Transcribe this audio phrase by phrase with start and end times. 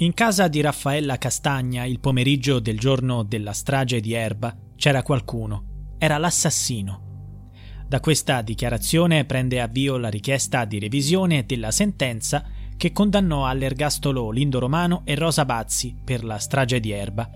[0.00, 5.96] In casa di Raffaella Castagna, il pomeriggio del giorno della strage di Erba, c'era qualcuno.
[5.98, 7.46] Era l'assassino.
[7.88, 12.44] Da questa dichiarazione prende avvio la richiesta di revisione della sentenza
[12.76, 17.28] che condannò all'ergastolo Lindo Romano e Rosa Bazzi per la strage di Erba.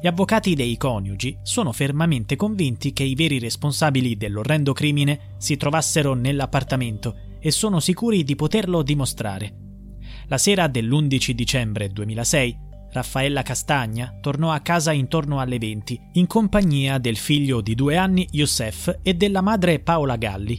[0.00, 6.14] Gli avvocati dei coniugi sono fermamente convinti che i veri responsabili dell'orrendo crimine si trovassero
[6.14, 9.70] nell'appartamento e sono sicuri di poterlo dimostrare.
[10.32, 12.58] La sera dell'11 dicembre 2006
[12.92, 18.26] Raffaella Castagna tornò a casa intorno alle 20 in compagnia del figlio di due anni
[18.30, 20.58] Youssef e della madre Paola Galli.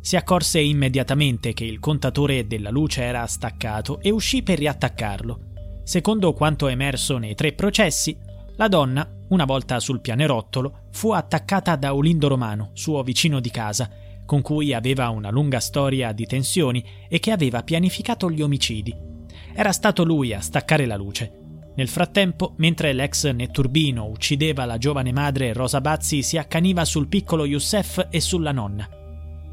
[0.00, 5.38] Si accorse immediatamente che il contatore della luce era staccato e uscì per riattaccarlo.
[5.84, 8.18] Secondo quanto emerso nei tre processi,
[8.56, 13.88] la donna, una volta sul pianerottolo, fu attaccata da Olindo Romano, suo vicino di casa,
[14.26, 19.10] con cui aveva una lunga storia di tensioni e che aveva pianificato gli omicidi.
[19.54, 21.40] Era stato lui a staccare la luce.
[21.74, 27.46] Nel frattempo, mentre l'ex netturbino uccideva la giovane madre, Rosa Bazzi si accaniva sul piccolo
[27.46, 28.88] Youssef e sulla nonna.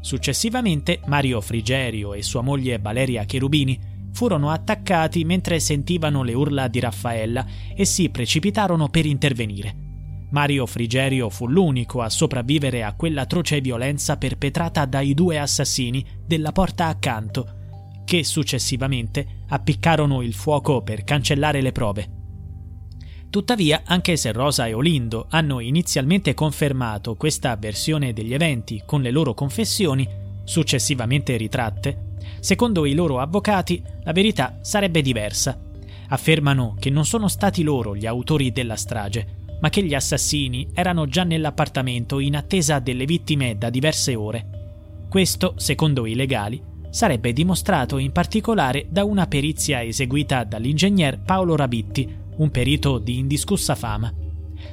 [0.00, 3.78] Successivamente, Mario Frigerio e sua moglie Valeria Cherubini
[4.12, 7.44] furono attaccati mentre sentivano le urla di Raffaella
[7.74, 9.84] e si precipitarono per intervenire.
[10.30, 16.86] Mario Frigerio fu l'unico a sopravvivere a quell'atroce violenza perpetrata dai due assassini della porta
[16.86, 17.55] accanto
[18.06, 22.10] che successivamente appiccarono il fuoco per cancellare le prove.
[23.28, 29.10] Tuttavia, anche se Rosa e Olindo hanno inizialmente confermato questa versione degli eventi con le
[29.10, 30.08] loro confessioni,
[30.44, 35.60] successivamente ritratte, secondo i loro avvocati la verità sarebbe diversa.
[36.08, 41.06] Affermano che non sono stati loro gli autori della strage, ma che gli assassini erano
[41.06, 45.04] già nell'appartamento in attesa delle vittime da diverse ore.
[45.08, 52.24] Questo, secondo i legali, sarebbe dimostrato in particolare da una perizia eseguita dall'ingegner Paolo Rabitti,
[52.36, 54.12] un perito di indiscussa fama.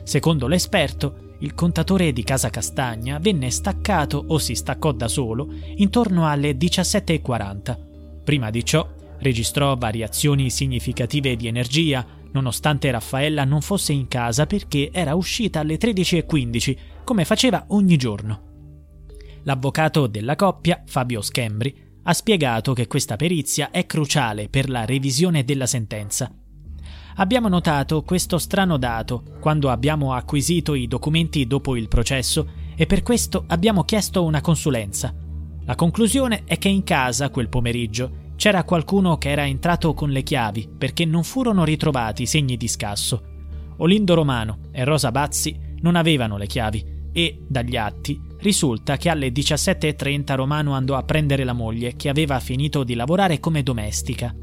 [0.03, 6.27] Secondo l'esperto, il contatore di Casa Castagna venne staccato o si staccò da solo intorno
[6.27, 7.77] alle 17.40.
[8.23, 8.87] Prima di ciò,
[9.19, 15.77] registrò variazioni significative di energia, nonostante Raffaella non fosse in casa perché era uscita alle
[15.77, 18.51] 13.15, come faceva ogni giorno.
[19.43, 25.43] L'avvocato della coppia, Fabio Schembri, ha spiegato che questa perizia è cruciale per la revisione
[25.43, 26.31] della sentenza.
[27.15, 33.03] Abbiamo notato questo strano dato quando abbiamo acquisito i documenti dopo il processo e per
[33.03, 35.13] questo abbiamo chiesto una consulenza.
[35.65, 40.23] La conclusione è che in casa quel pomeriggio c'era qualcuno che era entrato con le
[40.23, 43.31] chiavi perché non furono ritrovati segni di scasso.
[43.77, 46.83] Olindo Romano e Rosa Bazzi non avevano le chiavi
[47.13, 52.39] e, dagli atti, risulta che alle 17.30 Romano andò a prendere la moglie che aveva
[52.39, 54.35] finito di lavorare come domestica.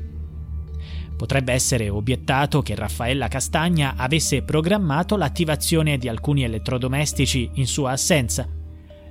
[1.17, 8.49] Potrebbe essere obiettato che Raffaella Castagna avesse programmato l'attivazione di alcuni elettrodomestici in sua assenza.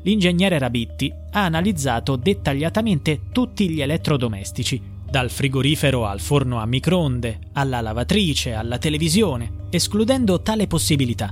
[0.02, 7.80] L'ingegnere Rabitti ha analizzato dettagliatamente tutti gli elettrodomestici, dal frigorifero al forno a microonde, alla
[7.80, 11.32] lavatrice, alla televisione, escludendo tale possibilità.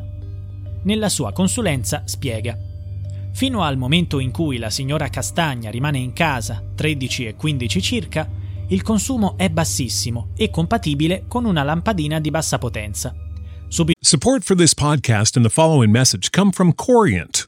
[0.84, 2.56] Nella sua consulenza spiega
[3.38, 8.28] Fino al momento in cui la signora Castagna rimane in casa, 13 e 15 circa,
[8.70, 13.14] il consumo è bassissimo e compatibile con una lampadina di bassa potenza.
[13.68, 17.48] Subi- Support for this podcast and the following message come from Corient.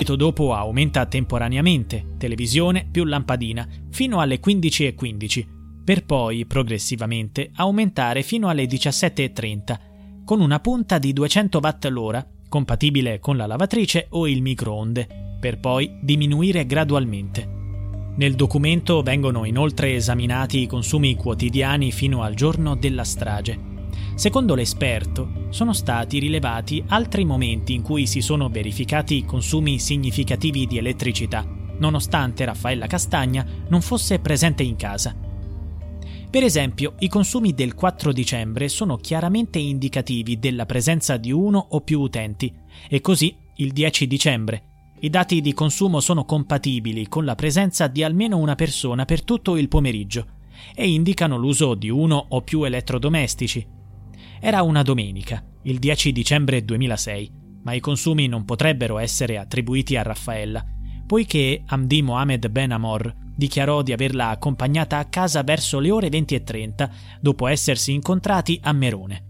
[0.00, 5.44] Dopo aumenta temporaneamente, televisione più lampadina, fino alle 15.15,
[5.84, 13.18] per poi progressivamente aumentare fino alle 17.30, con una punta di 200 watt l'ora, compatibile
[13.18, 17.56] con la lavatrice o il microonde, per poi diminuire gradualmente.
[18.14, 23.67] Nel documento vengono inoltre esaminati i consumi quotidiani fino al giorno della strage.
[24.18, 30.76] Secondo l'esperto, sono stati rilevati altri momenti in cui si sono verificati consumi significativi di
[30.76, 31.46] elettricità,
[31.78, 35.14] nonostante Raffaella Castagna non fosse presente in casa.
[36.28, 41.80] Per esempio, i consumi del 4 dicembre sono chiaramente indicativi della presenza di uno o
[41.82, 42.52] più utenti,
[42.88, 44.62] e così il 10 dicembre,
[44.98, 49.56] i dati di consumo sono compatibili con la presenza di almeno una persona per tutto
[49.56, 50.26] il pomeriggio
[50.74, 53.77] e indicano l'uso di uno o più elettrodomestici.
[54.40, 57.32] Era una domenica, il 10 dicembre 2006,
[57.62, 60.64] ma i consumi non potrebbero essere attribuiti a Raffaella,
[61.06, 66.90] poiché Hamdi Mohamed Ben Amor dichiarò di averla accompagnata a casa verso le ore 20.30
[67.20, 69.24] dopo essersi incontrati a Merone.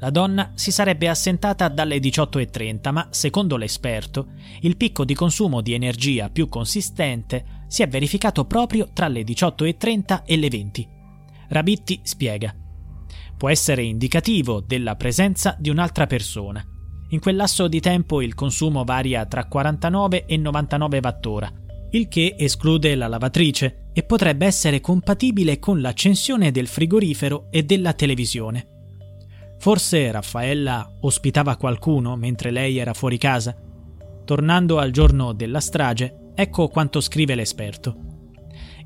[0.00, 4.28] La donna si sarebbe assentata dalle 18.30, ma secondo l'esperto,
[4.60, 10.22] il picco di consumo di energia più consistente si è verificato proprio tra le 18.30
[10.24, 10.88] e le 20.
[11.48, 12.54] Rabitti spiega.
[13.38, 16.62] Può essere indicativo della presenza di un'altra persona.
[17.10, 21.52] In quel lasso di tempo il consumo varia tra 49 e 99 wattora,
[21.92, 27.92] il che esclude la lavatrice e potrebbe essere compatibile con l'accensione del frigorifero e della
[27.92, 28.66] televisione.
[29.60, 33.56] Forse Raffaella ospitava qualcuno mentre lei era fuori casa?
[34.24, 37.96] Tornando al giorno della strage, ecco quanto scrive l'esperto.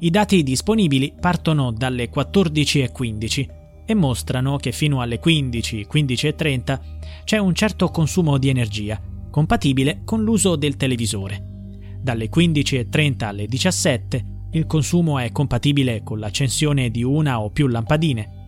[0.01, 6.81] I dati disponibili partono dalle 14.15 e mostrano che fino alle 15, 15.30
[7.25, 9.01] c'è un certo consumo di energia,
[9.31, 11.43] compatibile con l'uso del televisore.
[12.01, 18.41] Dalle 15.30 alle 17 il consumo è compatibile con l'accensione di una o più lampadine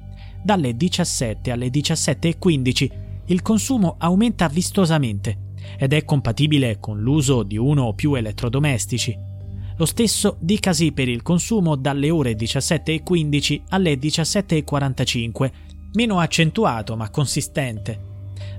[0.45, 2.91] dalle 17 alle 17.15
[3.29, 9.19] il consumo aumenta vistosamente ed è compatibile con l'uso di uno o più elettrodomestici.
[9.77, 15.51] Lo stesso dicasi per il consumo dalle ore 17.15 alle 17.45,
[15.95, 18.13] meno accentuato ma consistente.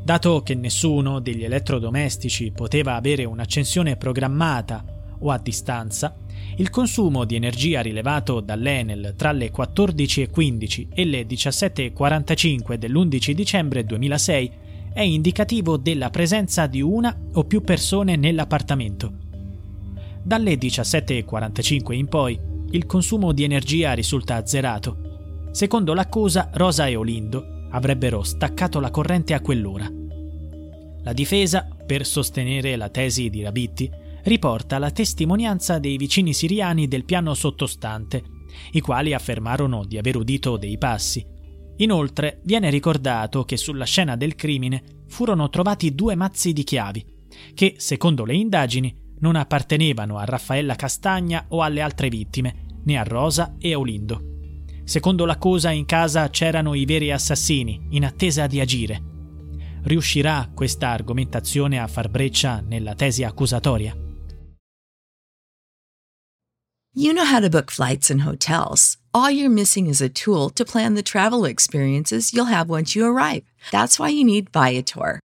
[0.03, 4.83] Dato che nessuno degli elettrodomestici poteva avere un'accensione programmata
[5.19, 6.17] o a distanza,
[6.57, 14.51] il consumo di energia rilevato dall'Enel tra le 14.15 e le 17.45 dell'11 dicembre 2006
[14.93, 19.24] è indicativo della presenza di una o più persone nell'appartamento.
[20.25, 22.39] Dalle 17.45 in poi
[22.71, 25.49] il consumo di energia risulta azzerato.
[25.51, 29.87] Secondo l'accusa, Rosa e Olindo avrebbero staccato la corrente a quell'ora.
[31.03, 33.87] La difesa, per sostenere la tesi di Rabitti,
[34.23, 38.23] riporta la testimonianza dei vicini siriani del piano sottostante,
[38.71, 41.23] i quali affermarono di aver udito dei passi.
[41.77, 47.05] Inoltre viene ricordato che sulla scena del crimine furono trovati due mazzi di chiavi,
[47.53, 53.03] che, secondo le indagini, non appartenevano a Raffaella Castagna o alle altre vittime, né a
[53.03, 54.33] Rosa e a Olindo.
[54.83, 59.01] Secondo l'accusa in casa c'erano i veri assassini, in attesa di agire.
[59.83, 63.95] Riuscirà questa argomentazione a far breccia nella tesi accusatoria?
[66.97, 68.97] You know how to book flights and hotels.
[69.13, 73.05] All you're missing is a tool to plan the travel experiences you'll have once you
[73.05, 73.43] arrive.
[73.71, 75.19] That's why you need Viator.